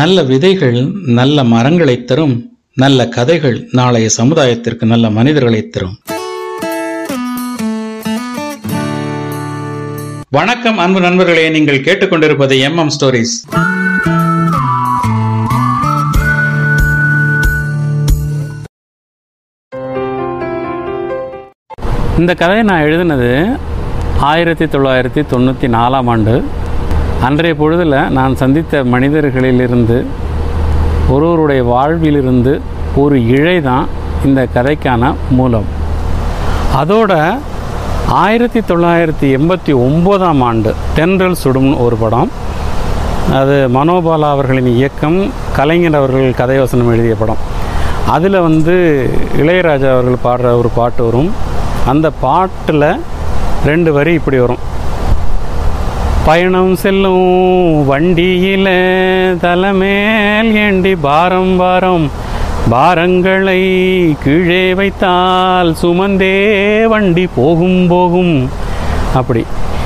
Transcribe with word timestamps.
நல்ல 0.00 0.22
விதைகள் 0.22 0.78
நல்ல 1.06 1.44
மரங்களை 1.44 2.04
தரும் 2.04 2.58
நல்ல 2.74 3.08
கதைகள் 3.08 3.68
நாளைய 3.72 4.08
சமுதாயத்திற்கு 4.16 4.84
நல்ல 4.84 5.10
மனிதர்களை 5.10 5.68
தரும். 5.68 5.98
வணக்கம் 10.30 10.78
அன்பு 10.78 11.00
நண்பர்களே. 11.00 11.50
நீங்கள் 11.50 11.80
கேட்டுக்கொண்டிருப்பது 11.80 12.58
எம் 12.58 12.76
எம் 12.76 12.88
ஸ்டோரிஸ். 12.88 13.36
இந்த 22.18 22.34
கதையை 22.34 22.64
நான் 22.64 22.82
எழுதினது 22.82 23.58
ஆயிரத்தி 24.20 24.64
தொள்ளாயிரத்தி 24.64 25.24
தொண்ணூற்றி 25.30 25.70
நாலாம் 25.78 26.06
ஆண்டு. 26.06 26.62
அன்றைய 27.26 27.54
பொழுதில் 27.58 27.96
நான் 28.16 28.32
சந்தித்த 28.40 28.80
மனிதர்களிலிருந்து 28.92 29.96
ஒருவருடைய 31.14 31.60
வாழ்விலிருந்து 31.64 32.52
ஒரு 33.02 33.16
இழை 33.26 33.54
தான் 33.60 33.86
இந்த 34.24 34.40
கதைக்கான 34.54 35.12
மூலம். 35.30 35.68
அதோட 36.80 37.12
ஆயிரத்தி 38.08 38.60
தொள்ளாயிரத்தி 38.60 39.28
எண்பத்தி 39.36 39.72
ஒம்போதாம் 39.86 40.42
ஆண்டு 40.48 40.74
தென்றல் 40.96 41.40
சுடும்னு 41.44 41.78
ஒரு 41.86 41.96
படம். 41.96 42.30
அது 43.40 43.56
மனோபாலா 43.76 44.30
அவர்களின் 44.36 44.70
இயக்கம் 44.74 45.18
கலைஞர் 45.56 45.98
அவர்கள் 46.02 46.38
கதைவசனம் 46.42 46.92
எழுதிய 46.96 47.14
படம். 47.14 47.42
அதில் 48.16 48.44
வந்து 48.48 48.76
இளையராஜா 49.38 49.90
அவர்கள் 49.96 50.24
பாடுற 50.28 50.56
ஒரு 50.58 50.72
பாட்டு 50.74 51.04
வரும். 51.04 51.32
அந்த 51.86 52.10
பாட்டில் 52.26 52.88
ரெண்டு 53.66 53.92
வரி 53.92 54.12
இப்படி 54.12 54.38
வரும். 54.38 54.62
பயணம் 56.24 56.74
செல்லும் 56.74 57.92
வண்டியில 57.92 58.66
தலைமேல் 59.40 60.54
ஏண்டி 60.54 60.96
பாரம் 60.96 61.56
பாரம் 61.56 62.10
பாரங்களை 62.70 63.60
கீழே 64.22 64.74
வைத்தால் 64.74 65.74
சுமந்தே 65.82 66.84
வண்டி 66.84 67.28
போகும் 67.36 67.86
போகும். 67.88 68.48
அப்படி. 69.14 69.44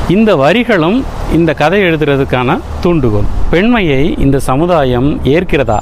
இந்த 0.09 0.37
வரிகளும் 0.37 1.05
இந்த 1.35 1.53
கதை 1.53 1.81
எழுதுறதுக்கான 1.81 2.59
தூண்டுகோல். 2.81 3.25
பெண்மையை 3.51 4.15
இந்த 4.19 4.39
சமுதாயம் 4.39 5.21
ஏற்கிறதா? 5.25 5.79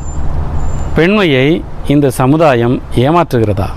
பெண்மையை 0.96 1.62
இந்த 1.88 2.10
சமுதாயம் 2.10 2.82
ஏமாற்றுகிறதா? 2.96 3.68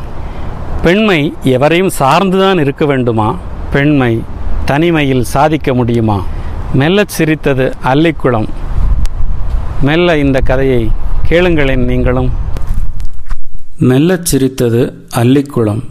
பெண்மை 0.83 1.33
எவரையும் 1.43 1.91
சார்ந்துதான் 1.99 2.59
இருக்க 2.59 2.85
வேண்டுமா? 2.85 3.35
பெண்மை 3.73 4.21
தனிமையில் 4.65 5.23
சாதிக்க 5.23 5.73
முடியுமா? 5.73 6.23
மெல்லச் 6.73 7.07
சிரித்தது 7.07 7.73
அல்லிக்குளம். 7.83 8.47
மெல்ல 9.81 10.17
இந்த 10.17 10.39
கதையை 10.39 10.89
கேளுங்களேன் 11.29 11.75
நீங்களும். 11.75 12.31
மெல்லச் 13.79 14.25
சிரித்தது 14.25 14.93
அல்லிக்குளம். 15.15 15.83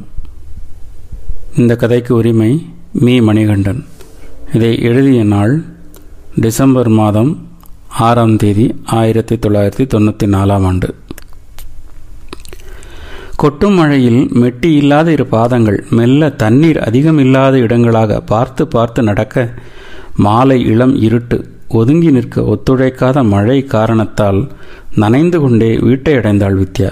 இந்த 1.57 1.77
கதைக்கு 1.77 2.15
உரிமை 2.15 2.67
மீ. 2.93 3.21
மணிகண்டன். 3.21 3.85
இதை 4.53 4.81
எழுதிய 4.81 5.25
நாள் 5.25 5.65
டிசம்பர் 6.37 6.89
மாதம் 6.89 7.49
ஆறாம் 7.89 8.37
தேதி 8.37 8.83
ஆயிரத்தி 8.85 9.37
தொள்ளாயிரத்தி 9.37 9.87
தொண்ணூற்றி 9.95 10.27
நாலாம் 10.27 10.67
ஆண்டு. 10.67 10.95
கொட்டும் 13.37 13.75
மழையில் 13.75 14.31
மெட்டி 14.35 14.77
இல்லாத 14.77 15.13
இரு 15.13 15.27
பாதங்கள் 15.27 15.87
மெல்ல 15.91 16.29
தண்ணீர் 16.29 16.79
அதிகம் 16.79 17.19
இல்லாத 17.19 17.59
இடங்களாக 17.59 18.21
பார்த்து 18.21 18.69
பார்த்து 18.69 19.03
நடக்க 19.03 19.55
மாலை 20.19 20.65
இளம் 20.65 20.95
இருட்டு 20.97 21.37
ஒதுங்கி 21.69 22.11
நிற்க 22.11 22.41
ஒத்துழைக்காத 22.41 23.25
மழை 23.25 23.65
காரணத்தால் 23.65 24.41
நனைந்து 24.97 25.41
கொண்டே 25.41 25.79
வீட்டை 25.79 26.15
அடைந்தாள் 26.15 26.57
வித்யா. 26.61 26.91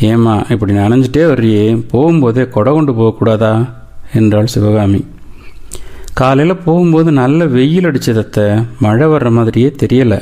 ஏமா 0.00 0.50
இப்படி 0.50 0.72
நனைஞ்சிட்டே 0.72 1.22
வர்றியே 1.30 1.64
போகும்போதே 1.92 2.48
கொடை 2.48 2.72
கொண்டு 2.72 2.92
போகக்கூடாதா? 2.92 3.52
என்றாள் 4.14 4.46
சிவகாமி. 4.46 5.04
காலையில் 6.14 6.62
போகும்போது 6.64 7.12
நல்ல 7.12 7.46
வெயில் 7.46 7.84
அடித்ததத்த 7.84 8.64
மழை 8.80 9.06
வர்ற 9.06 9.30
மாதிரியே 9.30 9.74
தெரியலை 9.82 10.20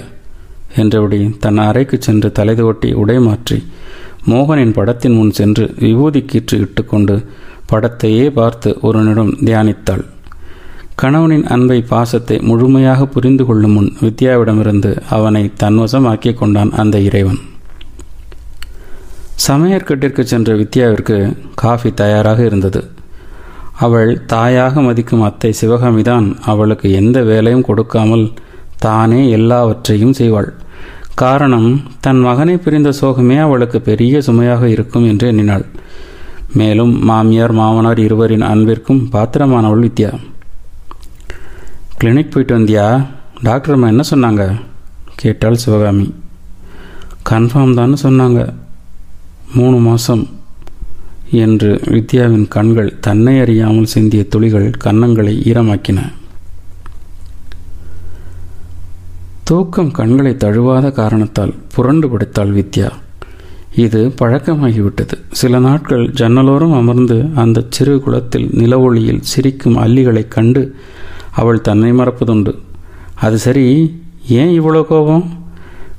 என்றபடி 0.76 1.20
தன் 1.38 1.58
அறைக்கு 1.58 1.96
சென்று 2.00 2.32
தலைதுவட்டி 2.38 2.92
உடை 2.92 3.18
மாற்றி 3.18 3.58
மோகனின் 4.28 4.72
படத்தின் 4.72 5.14
முன் 5.14 5.30
சென்று 5.30 5.74
விபூதி 5.78 6.20
கீற்று 6.20 6.56
இட்டுக்கொண்டு 6.58 7.16
படத்தையே 7.72 8.26
பார்த்து 8.30 8.78
ஒரு 8.80 8.98
நிமிடம் 8.98 9.36
தியானித்தாள். 9.44 10.04
கணவனின் 10.96 11.46
அன்பை 11.46 11.82
பாசத்தை 11.82 12.36
முழுமையாக 12.38 13.06
புரிந்து 13.06 13.46
கொள்ளும் 13.46 13.72
முன் 13.72 13.88
வித்யாவிடமிருந்து 14.00 14.90
அவனை 15.08 15.50
தன்வசமாக்கி 15.62 16.34
கொண்டான் 16.34 16.70
அந்த 16.72 16.98
இறைவன். 16.98 17.40
சமையற்கட்டிற்கு 19.46 20.20
சென்ற 20.20 20.54
வித்யாவிற்கு 20.54 21.16
காஃபி 21.54 21.90
தயாராக 21.92 22.44
இருந்தது. 22.44 22.80
அவள் 23.78 24.24
தாயாக 24.26 24.80
மதிக்கும் 24.80 25.22
அத்தை 25.22 25.54
சிவகாமிதான் 25.60 26.26
அவளுக்கு 26.44 26.92
எந்த 26.92 27.22
வேலையும் 27.22 27.62
கொடுக்காமல் 27.62 28.32
தானே 28.78 29.28
எல்லாவற்றையும் 29.28 30.14
செய்வாள். 30.18 30.50
காரணம் 31.14 31.68
தன் 32.00 32.20
மகனை 32.20 32.56
பிரிந்த 32.56 32.92
சோகமே 33.00 33.38
அவளுக்கு 33.38 33.80
பெரிய 33.80 34.20
சுமையாக 34.20 34.68
இருக்கும் 34.68 35.04
என்று 35.04 35.26
எண்ணினாள். 35.28 35.66
மேலும் 36.52 36.94
மாமியார் 37.04 37.52
மாமனார் 37.52 37.98
இருவரின் 37.98 38.46
அன்பிற்கும் 38.50 39.02
பாத்திரமானவள் 39.12 39.84
வித்யா. 39.86 40.12
கிளினிக் 42.04 42.30
போயிட்டு 42.30 42.58
வந்தியா? 42.58 43.06
டாக்டர் 43.42 43.74
அம்மா 43.74 43.86
என்ன 43.86 44.02
சொன்னாங்க? 44.10 44.60
கேட்டாள் 45.14 45.54
சிவகாமி. 45.54 46.14
கன்ஃபார்ம் 47.30 47.76
தான்னு 47.76 47.96
சொன்னாங்க. 48.02 48.52
மூணு 49.54 49.76
மாதம் 49.76 50.28
என்று 51.30 51.80
வித்யாவின் 51.84 52.48
கண்கள் 52.48 53.00
தன்னை 53.00 53.40
அறியாமல் 53.40 53.84
சிந்திய 53.84 54.26
துளிகள் 54.28 54.70
கன்னங்களை 54.84 55.38
ஈரமாக்கின. 55.38 56.12
தூக்கம் 59.44 59.90
கண்களை 59.90 60.36
தழுவாத 60.36 60.90
காரணத்தால் 60.90 61.54
புரண்டு 61.74 62.08
படுத்தாள் 62.08 62.54
வித்யா. 62.54 62.90
இது 63.74 64.08
பழக்கமாகிவிட்டது. 64.08 65.12
சில 65.30 65.58
நாட்கள் 65.58 66.10
ஜன்னலோரம் 66.10 66.76
அமர்ந்து 66.76 67.26
அந்த 67.34 67.64
சிறு 67.70 68.00
குளத்தில் 68.00 68.48
நிலவொளியில் 68.48 69.20
சிரிக்கும் 69.20 69.76
அல்லிகளைக் 69.76 70.28
கண்டு 70.28 70.76
அவள் 71.34 71.60
தன்னை 71.60 71.92
மறப்பதுண்டு. 71.92 72.58
அது 73.14 73.38
சரி 73.38 73.96
ஏன் 74.28 74.62
இவ்வளோ 74.62 74.84
கோபம்? 74.84 75.38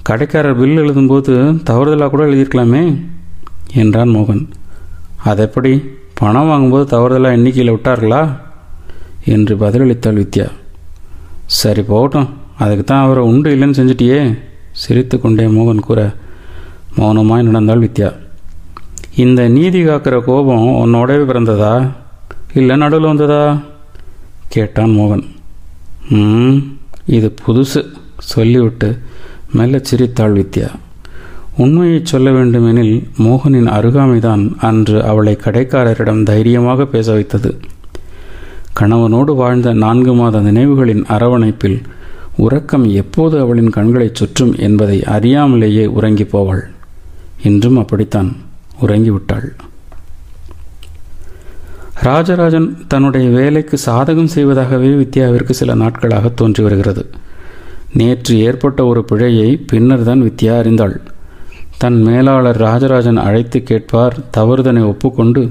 கடைக்காரர் 0.01 0.57
பில் 0.57 0.77
எழுதும்போது 0.77 1.33
தவறுதலாக 1.63 2.09
கூட 2.09 2.25
எழுதியிருக்கலாமே? 2.25 3.05
என்றான் 3.73 4.09
மோகன். 4.09 4.47
அதெப்படி? 5.23 5.83
பணம் 6.13 6.47
வாங்கும்போது 6.47 6.85
தவறுதலாக 6.97 7.31
எண்ணிக்கையில் 7.31 7.73
விட்டார்களா? 7.73 8.37
என்று 9.25 9.55
பதிலளித்தாள் 9.55 10.19
வித்யா. 10.21 10.51
சரி 11.45 11.81
போகட்டும். 11.81 12.29
அதுக்கு 12.57 12.83
தான் 12.83 13.03
அவரை 13.03 13.23
உண்டு 13.23 13.55
இல்லைன்னு 13.55 13.79
செஞ்சிட்டியே 13.79 14.37
சிரித்து 14.71 15.21
கொண்டே 15.21 15.45
மோகன் 15.45 15.79
கூற 15.79 16.15
மௌனமாய் 16.97 17.43
நடந்தாள் 17.43 17.79
வித்யா. 17.79 18.15
இந்த 19.15 19.47
நீதி 19.47 19.85
காக்கிற 19.85 20.21
கோபம் 20.21 20.67
உன்னோடவே 20.67 21.23
பிறந்ததா? 21.25 21.91
இல்லை 22.53 22.75
நடுவில் 22.75 23.07
வந்ததா? 23.07 23.61
கேட்டான் 24.55 24.93
மோகன். 24.97 25.25
ம் 26.09 26.57
இது 27.05 27.27
புதுசு 27.45 27.81
சொல்லிவிட்டு 28.17 28.89
மெல்ல 29.51 29.79
சிரித்தாள் 29.81 30.33
வித்யா. 30.33 30.69
உண்மையை 31.57 31.99
சொல்ல 32.03 32.31
வேண்டுமெனில் 32.31 32.95
மோகனின் 33.17 33.69
அருகாமைதான் 33.77 34.43
அன்று 34.57 34.97
அவளை 35.03 35.33
கடைக்காரரிடம் 35.43 36.23
தைரியமாக 36.23 36.85
பேச 36.85 37.07
வைத்தது. 37.13 37.51
கணவனோடு 38.79 39.35
வாழ்ந்த 39.35 39.73
நான்கு 39.73 40.13
மாத 40.13 40.39
நினைவுகளின் 40.39 41.03
அரவணைப்பில் 41.17 41.79
உறக்கம் 42.35 42.85
எப்போது 43.01 43.39
அவளின் 43.39 43.69
கண்களைச் 43.69 44.15
சுற்றும் 44.15 44.53
என்பதை 44.57 44.97
அறியாமலேயே 45.15 45.85
உறங்கி 45.97 46.23
போவாள். 46.23 46.65
இன்றும் 47.43 47.77
அப்படித்தான் 47.77 48.31
உறங்கிவிட்டாள். 48.81 49.47
ராஜராஜன் 52.07 52.67
தன்னுடைய 52.91 53.27
வேலைக்கு 53.35 53.75
சாதகம் 53.85 54.31
செய்வதாகவே 54.35 54.89
வித்யாவிற்கு 55.01 55.53
சில 55.59 55.73
நாட்களாக 55.73 56.29
தோன்றி 56.29 56.61
வருகிறது. 56.63 57.03
நேற்று 57.99 58.33
ஏற்பட்ட 58.47 58.79
ஒரு 58.85 59.01
பிழையை 59.09 59.49
பின்னர் 59.69 60.03
தான் 60.03 60.23
வித்யா 60.27 60.53
அறிந்தாள். 60.61 60.95
தன் 61.77 61.99
மேலாளர் 62.07 62.59
ராஜராஜன் 62.65 63.21
அழைத்து 63.27 63.59
கேட்பார் 63.69 64.15
தவறுதனை 64.37 64.83
ஒப்புக்கொண்டு 64.91 65.43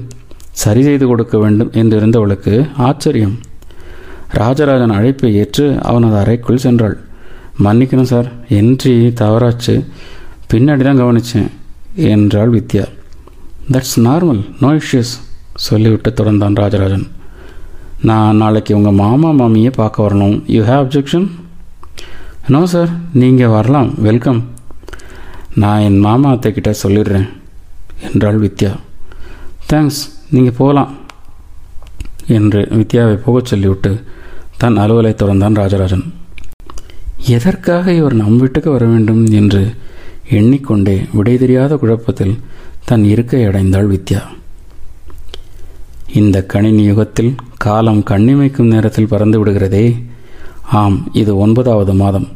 சரி 0.63 0.83
செய்து 0.83 1.05
கொடுக்க 1.07 1.35
வேண்டும் 1.37 1.73
என்றிருந்தவளுக்கு 1.81 2.53
ஆச்சரியம். 2.89 3.35
ராஜராஜன் 4.41 4.95
அழைப்பை 4.99 5.31
ஏற்று 5.41 5.65
அவனது 5.89 6.17
அறைக்குள் 6.23 6.63
சென்றாள். 6.65 6.97
மன்னிக்கணும் 7.65 8.11
சார் 8.13 8.29
என்ட்ரி 8.59 8.95
தவறாச்சு. 9.23 9.75
பின்னாடி 10.53 10.83
தான் 10.87 11.03
கவனித்தேன் 11.03 11.51
என்றாள் 12.13 12.53
Vidya. 12.57 12.87
That's 13.73 13.97
normal 14.07 14.43
no 14.63 14.71
issues 14.81 15.13
சொல்லிவிட்டு 15.55 16.09
தொடர்ந்தான் 16.11 16.55
ராஜராஜன். 16.55 17.07
நான் 18.01 18.35
நாளைக்கு 18.35 18.75
உங்கள் 18.75 18.93
மாமா 18.93 19.29
மாமியை 19.31 19.71
பார்க்க 19.75 20.09
வரணும். 20.09 20.43
You 20.45 20.63
have 20.63 20.83
objection 20.85 21.27
no 22.47 22.65
sir 22.65 22.89
நீங்கள் 23.13 23.47
வரலாம். 23.47 23.93
வெல்கம் 23.97 24.47
நான் 25.55 25.79
என் 25.79 25.99
மாமா 25.99 26.33
அத்தைக்கிட்ட 26.33 26.73
சொல்லிடுறேன் 26.83 27.29
என்றாள் 28.13 28.39
வித்யா. 28.39 28.71
தேங்க்ஸ் 29.73 30.01
நீங்கள் 30.29 30.57
போகலாம் 30.57 30.91
என்று 32.27 32.67
வித்யாவை 32.71 33.15
போகச் 33.15 33.45
சொல்லிவிட்டு 33.45 34.03
தன் 34.57 34.77
அலுவலை 34.77 35.13
தொடர்ந்தான் 35.13 35.53
ராஜராஜன். 35.53 36.13
எதற்காக 37.25 37.93
இவர் 37.93 38.13
நம் 38.13 38.37
வீட்டுக்கு 38.37 38.71
வர 38.71 38.85
வேண்டும்? 38.85 39.25
என்று 39.25 39.73
எண்ணிக்கொண்டே 40.29 41.05
விடை 41.11 41.37
தெரியாத 41.37 41.75
குழப்பத்தில் 41.75 42.39
தன் 42.85 43.03
இருக்கை 43.03 43.47
அடைந்தாள் 43.47 43.91
வித்யா. 43.93 44.21
இந்த 46.19 46.37
கணினி 46.45 46.83
யுகத்தில் 46.83 47.35
காலம் 47.57 48.03
கண்ணிமைக்கும் 48.09 48.71
நேரத்தில் 48.73 49.07
பறந்து 49.07 49.37
விடுகிறதே. 49.39 49.85
ஆம் 50.71 50.97
இது 51.13 51.37
ஒன்பதாவது 51.37 51.93
மாதம். 51.93 52.27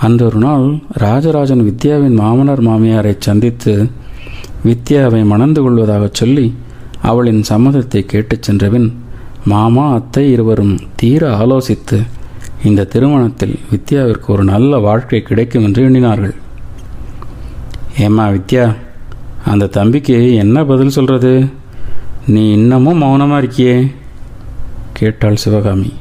அன்றொரு 0.00 0.38
நாள் 0.38 0.66
ராஜராஜன் 0.92 1.62
வித்யாவின் 1.68 2.14
மாமனார் 2.14 2.62
மாமியாரை 2.62 3.14
சந்தித்து 3.18 3.90
வித்யாவை 4.64 5.24
மணந்து 5.24 5.62
கொள்வதாகச் 5.62 6.14
சொல்லி 6.14 6.54
அவளின் 7.02 7.42
சம்மதத்தை 7.48 8.00
கேட்டுச் 8.00 8.42
சென்றபின் 8.42 8.88
மாமா 9.44 9.92
அத்தை 9.92 10.32
இருவரும் 10.32 10.78
தீர 10.96 11.30
ஆலோசித்து 11.38 11.98
இந்த 12.64 12.84
திருமணத்தில் 12.84 13.58
வித்யாவிற்கு 13.72 14.26
ஒரு 14.26 14.44
நல்ல 14.44 14.78
வாழ்க்கை 14.78 15.22
கிடைக்கும் 15.22 15.64
என்று 15.64 15.88
எண்ணினார்கள். 15.88 16.34
ஏம்மா 17.98 18.28
வித்யா 18.28 18.76
அந்த 19.44 19.66
தம்பிக்கு 19.66 20.34
என்ன 20.34 20.64
பதில் 20.64 20.96
சொல்கிறது 20.98 21.32
நீ 22.28 22.52
இன்னமும் 22.52 22.96
மௌனமாக 22.96 23.46
இருக்கியே? 23.46 23.92
கேட்டாள் 24.92 25.36
சிவகாமி. 25.36 25.92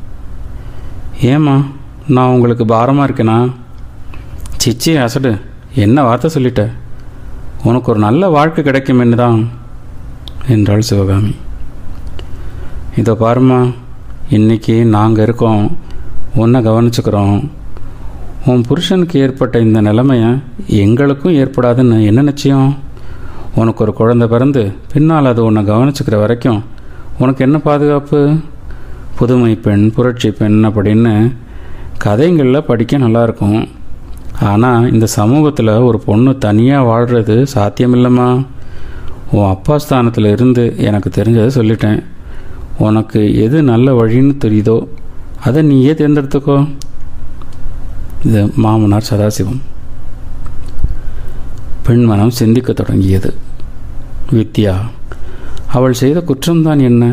ஏம்மா 1.21 1.65
நான் 2.07 2.29
உங்களுக்கு 2.29 2.65
பாரமாக 2.65 3.13
இருக்கேனா? 3.13 3.51
சிச்சி 4.63 5.01
அசடு 5.01 5.39
என்ன 5.73 6.03
வார்த்தை 6.03 6.29
சொல்லிட்ட? 6.33 6.71
உனக்கு 7.63 7.91
ஒரு 7.91 7.99
நல்ல 7.99 8.27
வாழ்க்கை 8.27 8.63
கிடைக்கும் 8.63 9.15
தான் 9.15 9.49
என்றாள் 10.47 10.81
சிவகாமி. 10.81 11.35
இதோ 12.95 13.13
பாருமா 13.19 13.73
இன்னைக்கு 14.29 14.85
நாங்கள் 14.85 15.23
இருக்கோம். 15.23 15.77
உன்னை 16.35 16.61
கவனிச்சுக்கிறோம். 16.61 17.49
உன் 18.45 18.65
புருஷனுக்கு 18.67 19.19
ஏற்பட்ட 19.19 19.59
இந்த 19.59 19.81
நிலைமையை 19.81 20.37
எங்களுக்கும் 20.67 21.33
ஏற்படாதுன்னு 21.33 22.05
என்ன 22.05 22.21
நிச்சயம்? 22.21 22.85
உனக்கு 23.61 23.83
ஒரு 23.85 23.93
குழந்தை 23.99 24.25
பிறந்து 24.33 24.61
பின்னால் 24.91 25.29
அது 25.31 25.41
உன்னை 25.47 25.61
கவனிச்சுக்கிற 25.69 26.15
வரைக்கும் 26.23 26.59
உனக்கு 27.21 27.41
என்ன 27.45 27.57
பாதுகாப்பு? 27.67 28.19
புதுமை 29.19 29.53
பெண் 29.65 29.85
புரட்சி 29.95 30.29
பெண் 30.39 30.57
அப்படின்னு 30.67 31.13
கதைங்களில் 32.03 32.67
படிக்க 32.67 32.97
நல்லாயிருக்கும். 32.97 33.61
ஆனால் 34.49 34.91
இந்த 34.93 35.05
சமூகத்தில் 35.19 35.71
ஒரு 35.87 35.99
பொண்ணு 36.07 36.31
தனியாக 36.45 36.87
வாழ்கிறது 36.89 37.35
சாத்தியமில்லம்மா. 37.55 38.27
உன் 39.35 39.49
அப்பா 39.53 39.75
ஸ்தானத்தில் 39.83 40.29
இருந்து 40.35 40.63
எனக்கு 40.89 41.09
தெரிஞ்சதை 41.17 41.49
சொல்லிட்டேன். 41.59 41.99
உனக்கு 42.87 43.21
எது 43.45 43.57
நல்ல 43.71 43.87
வழின்னு 44.01 44.35
தெரியுதோ 44.43 44.77
அதை 45.47 45.61
நீயே 45.71 45.93
தேர்ந்தெடுத்துக்கோ. 46.01 46.57
இது 48.27 48.41
மாமனார் 48.63 49.09
சதாசிவம். 49.09 49.59
பெண்மனம் 51.87 52.37
சிந்திக்க 52.39 52.73
தொடங்கியது. 52.73 53.33
வித்யா 54.31 54.75
அவள் 55.67 55.93
செய்த 55.93 56.23
குற்றம்தான் 56.29 56.81
என்ன? 56.81 57.03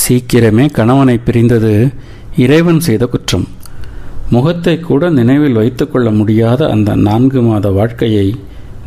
சீக்கிரமே 0.00 0.70
கணவனை 0.70 1.18
பிரிந்தது 1.18 1.92
இறைவன் 2.36 2.80
செய்த 2.80 3.06
குற்றம். 3.06 3.46
முகத்தை 4.30 4.80
கூட 4.80 5.10
நினைவில் 5.10 5.52
வைத்துக்கொள்ள 5.52 6.10
முடியாத 6.10 6.70
அந்த 6.70 6.94
நான்கு 6.94 7.42
மாத 7.42 7.68
வாழ்க்கையை 7.70 8.26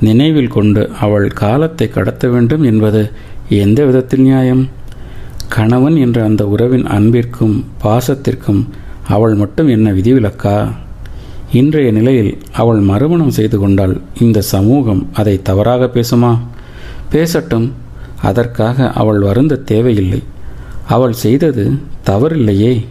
நினைவில் 0.01 0.47
கொண்டு 0.47 0.91
அவள் 0.99 1.27
காலத்தை 1.27 1.87
கடத்த 1.89 2.27
வேண்டும் 2.27 2.63
என்பது 2.63 3.11
எந்த 3.49 3.85
விதத்தில் 3.85 4.21
நியாயம்? 4.21 4.69
கணவன் 5.47 5.95
என்ற 5.95 6.23
அந்த 6.23 6.47
உறவின் 6.47 6.85
அன்பிற்கும் 6.85 7.65
பாசத்திற்கும் 7.83 8.61
அவள் 9.07 9.35
மட்டும் 9.35 9.67
என்ன 9.67 9.91
விதிவிலக்கா? 9.91 10.57
இன்றைய 11.53 11.91
நிலையில் 11.91 12.37
அவள் 12.51 12.79
மறுமணம் 12.79 13.29
செய்து 13.29 13.59
கொண்டால் 13.59 14.01
இந்த 14.19 14.41
சமூகம் 14.41 15.09
அதை 15.13 15.41
தவறாக 15.41 15.89
பேசுமா? 15.93 16.37
பேசட்டும். 17.11 17.71
அதற்காக 18.21 18.91
அவள் 18.91 19.19
வருந்த 19.19 19.55
தேவையில்லை. 19.55 20.23
அவள் 20.87 21.11
செய்தது 21.11 21.71
தவறில்லையே. 22.05 22.85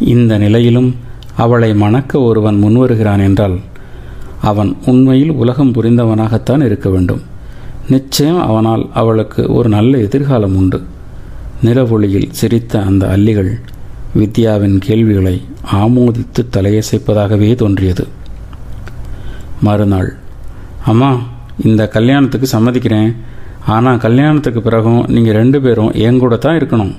இந்த 0.00 0.38
நிலையிலும் 0.38 0.94
அவளை 1.36 1.74
மணக்க 1.74 2.20
ஒருவன் 2.20 2.58
முன்வருகிறான் 2.58 3.20
என்றால் 3.20 3.58
அவன் 4.42 4.76
உண்மையில் 4.86 5.30
உலகம் 5.30 5.72
புரிந்தவனாகத்தான் 5.72 6.64
இருக்க 6.64 6.88
வேண்டும். 6.88 7.20
நிச்சயம் 7.88 8.40
அவனால் 8.40 8.90
அவளுக்கு 8.94 9.52
ஒரு 9.52 9.68
நல்ல 9.68 9.98
எதிர்காலம் 9.98 10.56
உண்டு. 10.56 10.82
நிலவொளியில் 11.64 12.30
சிரித்த 12.30 12.82
அந்த 12.82 13.08
அல்லிகள் 13.08 13.58
வித்யாவின் 14.18 14.78
கேள்விகளை 14.78 15.36
ஆமோதித்து 15.72 16.42
தலையசைப்பதாகவே 16.54 17.54
தோன்றியது. 17.54 18.04
மறுநாள் 19.66 20.10
அம்மா 20.86 21.10
இந்த 21.68 21.82
கல்யாணத்துக்கு 21.86 22.48
சம்மதிக்கிறேன். 22.56 23.10
ஆனால் 23.66 24.02
கல்யாணத்துக்கு 24.06 24.60
பிறகும் 24.60 25.02
நீங்கள் 25.14 25.34
ரெண்டு 25.34 25.60
பேரும் 25.60 25.92
என் 26.06 26.18
கூட 26.18 26.36
தான் 26.36 26.58
இருக்கணும். 26.60 26.92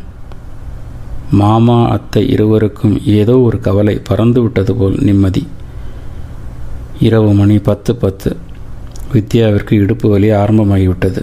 மாமா 1.42 1.78
அத்தை 1.90 2.24
இருவருக்கும் 2.30 2.96
ஏதோ 3.20 3.36
ஒரு 3.38 3.60
கவலை 3.60 3.96
பறந்து 4.10 4.42
விட்டது 4.42 4.74
போல் 4.76 4.98
நிம்மதி. 5.08 5.44
இரவு 7.00 7.32
மணி 7.34 7.58
பத்து 7.70 7.96
பத்து. 7.96 8.32
வித்யாவிற்கு 9.14 9.74
இடுப்பு 9.84 10.10
வலி 10.10 10.30
ஆரம்பமாகிவிட்டது. 10.32 11.22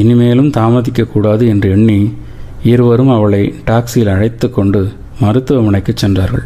இனிமேலும் 0.00 0.50
தாமதிக்கக்கூடாது 0.56 1.46
என்று 1.46 1.70
எண்ணி 1.70 2.00
இருவரும் 2.64 3.10
அவளை 3.10 3.54
டாக்ஸியில் 3.66 4.10
அழைத்து 4.10 4.50
கொண்டு 4.50 4.92
மருத்துவமனைக்கு 5.20 5.92
சென்றார்கள். 5.96 6.44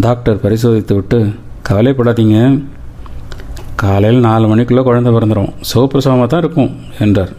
டாக்டர் 0.00 0.42
பரிசோதித்துவிட்டு 0.42 1.34
கவலைப்படாதீங்க. 1.68 2.62
காலையில் 3.76 4.20
நாலு 4.20 4.56
மணிக்குள்ளே 4.56 4.82
குழந்தை 4.82 5.12
பிறந்துடும் 5.12 5.52
சிவப்பிரசவமாக 5.74 6.26
தான் 6.26 6.40
இருக்கும் 6.40 6.76
என்றார். 6.98 7.32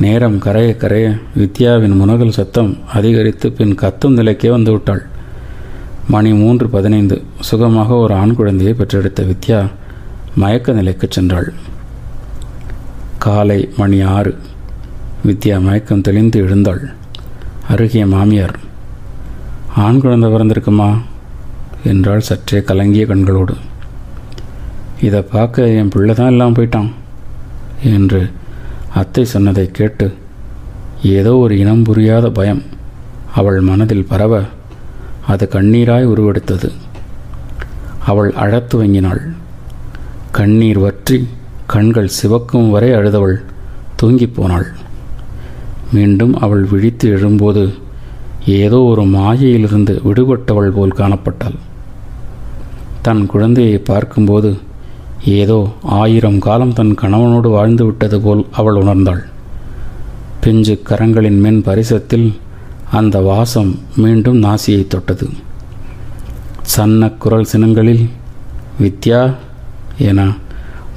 நேரம் 0.00 0.38
கரைய 0.38 0.76
கரைய 0.76 1.08
வித்யாவின் 1.36 1.98
முனகல் 2.00 2.36
சத்தம் 2.38 2.78
அதிகரித்து 2.92 3.52
பின் 3.52 3.74
கத்தும் 3.74 4.16
நிலைக்கே 4.18 4.50
வந்து 4.50 4.70
விட்டாள் 4.70 5.06
மணி 6.08 6.32
மூன்று 6.32 6.68
பதினைந்து. 6.68 7.22
சுகமாக 7.40 7.94
ஒரு 7.94 8.14
ஆண் 8.14 8.34
குழந்தையை 8.34 8.74
பெற்றெடுத்த 8.74 9.22
வித்யா 9.22 9.70
மயக்க 10.36 10.72
நிலைக்கு 10.72 11.08
சென்றாள். 11.16 11.48
காலை 13.18 13.68
மணி 13.76 14.00
ஆறு. 14.00 14.38
வித்யா 15.26 15.60
மயக்கம் 15.60 16.00
தெளிந்து 16.00 16.40
எழுந்தாள். 16.40 16.90
அருகிய 17.68 18.06
மாமியார் 18.06 18.56
ஆண் 19.76 20.00
குழந்தை 20.00 20.30
பிறந்திருக்குமா? 20.30 20.98
என்றால் 21.84 22.20
சற்றே 22.20 22.60
கலங்கிய 22.60 23.06
கண்களோடு. 23.06 23.54
இதை 25.00 25.20
பார்க்க 25.20 25.68
என் 25.68 25.88
பிள்ளை 25.88 26.14
தான் 26.14 26.30
இல்லாமல் 26.30 26.56
போயிட்டான் 26.56 26.90
என்று 27.82 28.30
அத்தை 28.94 29.24
சொன்னதை 29.24 29.70
கேட்டு 29.70 30.14
ஏதோ 31.02 31.36
ஒரு 31.36 31.58
இனம் 31.58 31.82
புரியாத 31.82 32.30
பயம் 32.30 32.62
அவள் 33.34 33.60
மனதில் 33.60 34.06
பரவ 34.06 34.44
அது 35.26 35.48
கண்ணீராய் 35.52 36.10
உருவெடுத்தது. 36.12 36.72
அவள் 38.04 38.32
அழத் 38.32 38.74
துவங்கினாள். 38.74 39.22
கண்ணீர் 40.30 40.78
வற்றி 40.78 41.28
கண்கள் 41.66 42.14
சிவக்கும் 42.22 42.70
வரை 42.70 42.90
அழுதவள் 42.90 43.44
தூங்கிப் 43.96 44.34
போனாள். 44.34 44.68
மீண்டும் 45.94 46.34
அவள் 46.44 46.64
விழித்து 46.64 47.06
எழும்போது 47.16 47.64
ஏதோ 48.60 48.78
ஒரு 48.90 49.04
மாயையிலிருந்து 49.16 49.94
விடுபட்டவள் 50.04 50.74
போல் 50.76 50.98
காணப்பட்டாள். 50.98 51.58
தன் 53.02 53.22
குழந்தையை 53.26 53.78
பார்க்கும்போது 53.90 54.50
ஏதோ 55.38 55.58
ஆயிரம் 56.00 56.38
காலம் 56.38 56.76
தன் 56.78 56.94
கணவனோடு 57.02 57.48
வாழ்ந்து 57.50 57.84
விட்டது 57.84 58.18
போல் 58.20 58.42
அவள் 58.52 58.78
உணர்ந்தாள். 58.82 59.22
பிஞ்சு 60.40 60.74
கரங்களின் 60.88 61.38
மென் 61.44 61.62
பரிசத்தில் 61.62 62.28
அந்த 62.90 63.18
வாசம் 63.30 63.72
மீண்டும் 63.96 64.38
நாசியை 64.42 64.82
தொட்டது. 64.86 65.28
சன்ன 66.74 67.08
குரல் 67.22 67.50
சினங்களில் 67.52 68.04
வித்யா 68.82 69.22
என 70.08 70.20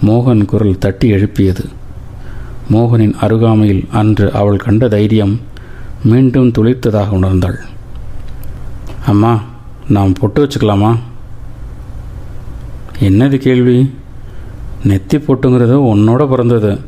மோகன் 0.05 0.43
குரல் 0.45 0.81
தட்டி 0.83 1.07
எழுப்பியது. 1.09 1.65
மோகனின் 2.71 3.13
அருகாமையில் 3.21 3.87
அன்று 3.91 4.33
அவள் 4.33 4.57
கண்ட 4.57 4.87
தைரியம் 4.87 5.41
மீண்டும் 6.03 6.51
துளிர்த்ததாக 6.51 7.09
உணர்ந்தாள். 7.09 7.57
அம்மா 9.05 9.43
நாம் 9.89 10.13
பொட்டு 10.13 10.45
வச்சுக்கலாமா? 10.45 10.97
என்னது 12.99 13.37
கேள்வி? 13.37 13.91
நெத்தி 14.83 15.17
பொட்டுங்கிறது 15.17 15.75
உன்னோட 15.93 16.29
பிறந்தது. 16.29 16.79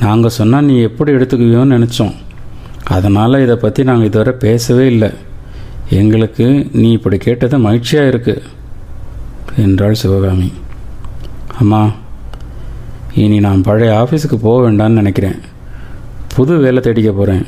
நாங்கள் 0.00 0.30
சொன்னால் 0.30 0.64
நீ 0.64 0.76
எப்படி 0.76 1.12
எடுத்துக்குவியோன்னு 1.12 1.76
நினச்சோம். 1.76 2.14
அதனால் 2.84 3.42
இதை 3.42 3.56
பற்றி 3.56 3.84
நாங்கள் 3.84 4.06
இதுவரை 4.06 4.32
பேசவே 4.32 4.86
இல்லை. 4.86 5.10
எங்களுக்கு 5.88 6.68
நீ 6.72 6.92
இப்படி 6.92 7.16
கேட்டது 7.16 7.58
மகிழ்ச்சியாக 7.58 8.08
இருக்கு 8.08 8.42
என்றாள் 9.56 9.94
சிவகாமி. 9.94 10.52
அம்மா 11.58 11.90
இனி 13.14 13.40
நான் 13.40 13.62
பழைய 13.62 14.06
ஆஃபீஸுக்கு 14.06 14.36
போக 14.36 14.70
வேண்டாம்னு 14.70 14.98
நினைக்கிறேன். 15.00 15.36
புது 16.34 16.56
வேலை 16.56 16.82
தேடிக்க 16.82 17.12
போகிறேன் 17.12 17.46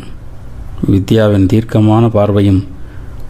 வித்யாவின் 0.90 1.47
தீர்க்கமான 1.47 2.09
பார்வையும் 2.09 2.66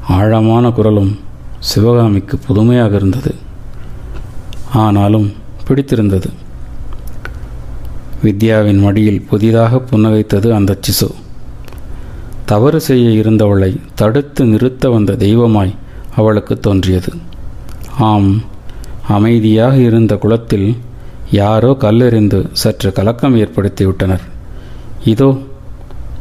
ஆழமான 0.08 0.70
குரலும் 0.70 1.18
சிவகாமிக்கு 1.58 2.38
புதுமையாக 2.38 2.96
இருந்தது. 2.96 3.34
ஆனாலும் 4.72 5.32
பிடித்திருந்தது. 5.66 6.30
வித்யாவின் 8.24 8.80
மடியில் 8.80 9.22
புதிதாக 9.22 9.78
புன்னகைத்தது 9.78 10.54
அந்த 10.54 10.78
சிசு. 10.86 11.10
தவறு 12.44 12.80
செய்ய 12.80 13.22
இருந்தவளை 13.22 13.80
தடுத்து 13.94 14.44
நிறுத்த 14.44 14.90
வந்த 14.90 15.14
தெய்வமாய் 15.14 15.74
அவளுக்கு 16.16 16.60
தோன்றியது. 16.60 17.12
ஆம் 17.98 18.42
அமைதியாக 19.08 19.76
இருந்த 19.76 20.16
குளத்தில் 20.16 20.76
யாரோ 21.32 21.76
கல்லெறிந்து 21.80 22.38
சற்று 22.52 22.92
கலக்கம் 22.92 23.36
ஏற்படுத்திவிட்டனர். 23.36 24.24
இதோ 25.04 25.28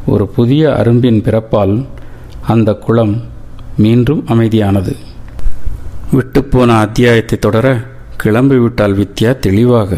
ஒரு 0.06 0.28
புதிய 0.28 0.70
அரும்பின் 0.70 1.20
பிறப்பால் 1.26 1.86
அந்த 2.48 2.74
குளம் 2.74 3.16
மீண்டும் 3.78 4.24
அமைதியானது. 4.28 4.94
விட்டுப்போன 6.14 6.78
அத்தியாயத்தை 6.78 7.40
தொடர 7.40 7.68
கிளம்பிவிட்டால் 8.24 8.96
வித்யா 9.02 9.40
தெளிவாக 9.40 9.98